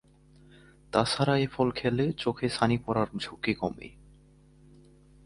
তা 0.93 1.01
ছাড়া 1.05 1.35
এ 1.37 1.47
ফল 1.47 1.69
খেলে 1.71 2.05
চোখে 2.17 2.47
ছানি 2.49 2.77
পড়ার 2.85 3.09
ঝুঁকি 3.19 3.53
কমে। 3.53 3.89